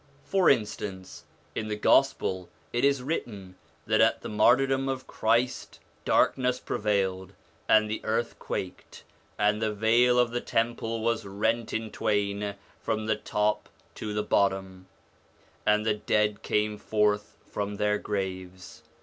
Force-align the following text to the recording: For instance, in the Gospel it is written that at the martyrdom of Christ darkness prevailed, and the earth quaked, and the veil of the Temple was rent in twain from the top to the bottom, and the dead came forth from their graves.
For 0.25 0.49
instance, 0.49 1.25
in 1.53 1.67
the 1.67 1.75
Gospel 1.75 2.49
it 2.73 2.83
is 2.83 3.03
written 3.03 3.53
that 3.85 4.01
at 4.01 4.21
the 4.23 4.29
martyrdom 4.29 4.89
of 4.89 5.05
Christ 5.05 5.77
darkness 6.05 6.59
prevailed, 6.59 7.33
and 7.69 7.87
the 7.87 8.03
earth 8.03 8.39
quaked, 8.39 9.03
and 9.37 9.61
the 9.61 9.71
veil 9.71 10.17
of 10.17 10.31
the 10.31 10.41
Temple 10.41 11.01
was 11.03 11.23
rent 11.23 11.71
in 11.71 11.91
twain 11.91 12.55
from 12.79 13.05
the 13.05 13.15
top 13.15 13.69
to 13.93 14.11
the 14.11 14.23
bottom, 14.23 14.87
and 15.67 15.85
the 15.85 15.93
dead 15.93 16.41
came 16.41 16.79
forth 16.79 17.35
from 17.45 17.75
their 17.75 17.99
graves. 17.99 18.81